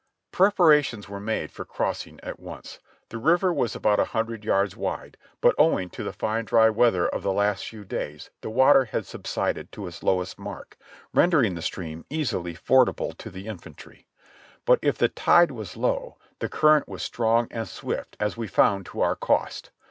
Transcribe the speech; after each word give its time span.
Preparations 0.31 1.07
were 1.07 1.19
made 1.19 1.51
for 1.51 1.63
crossing 1.63 2.19
at 2.23 2.39
once. 2.39 2.79
The 3.09 3.19
river 3.19 3.53
was 3.53 3.75
about 3.75 3.99
a 3.99 4.05
hundred 4.05 4.43
yards 4.43 4.75
wide, 4.75 5.15
but 5.41 5.53
owing 5.59 5.91
to 5.91 6.03
the 6.03 6.11
fine 6.11 6.43
dry 6.45 6.71
weather 6.71 7.07
of 7.07 7.21
the 7.21 7.31
last 7.31 7.67
few 7.67 7.85
days 7.85 8.31
the 8.41 8.49
water 8.49 8.85
had 8.85 9.05
subsided 9.05 9.71
to 9.73 9.85
its 9.85 10.01
lowest 10.01 10.39
mark, 10.39 10.75
ren 11.13 11.29
dering 11.29 11.53
the 11.53 11.61
stream 11.61 12.03
easily 12.09 12.55
fordable 12.55 13.15
to 13.19 13.29
the 13.29 13.45
infantry. 13.45 14.07
But 14.65 14.79
if 14.81 14.97
the 14.97 15.07
tide 15.07 15.51
was 15.51 15.77
low, 15.77 16.17
the 16.39 16.49
current 16.49 16.87
was 16.89 17.03
strong 17.03 17.47
and 17.51 17.67
swift, 17.67 18.17
as 18.19 18.35
we 18.35 18.47
found 18.47 18.87
to 18.87 19.01
our 19.01 19.15
cost. 19.15 19.69